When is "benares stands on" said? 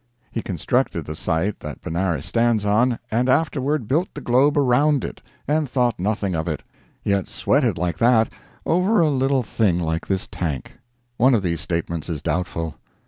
1.81-2.97